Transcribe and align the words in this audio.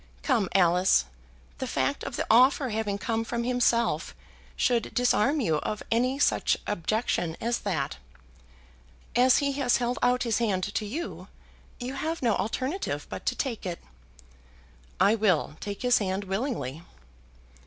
Come, 0.23 0.49
Alice; 0.55 1.05
the 1.59 1.67
fact 1.67 2.03
of 2.03 2.15
the 2.15 2.25
offer 2.31 2.69
having 2.69 2.97
come 2.97 3.23
from 3.23 3.43
himself 3.43 4.15
should 4.55 4.95
disarm 4.95 5.39
you 5.39 5.57
of 5.57 5.83
any 5.91 6.17
such 6.17 6.57
objection 6.65 7.37
as 7.39 7.59
that. 7.59 7.97
As 9.15 9.37
he 9.37 9.51
has 9.59 9.77
held 9.77 9.99
out 10.01 10.23
his 10.23 10.39
hand 10.39 10.63
to 10.63 10.85
you, 10.87 11.27
you 11.79 11.93
have 11.93 12.23
no 12.23 12.35
alternative 12.35 13.05
but 13.11 13.27
to 13.27 13.35
take 13.35 13.63
it." 13.63 13.77
"I 14.99 15.13
will 15.13 15.55
take 15.59 15.83
his 15.83 15.99
hand 15.99 16.23
willingly." 16.23 16.81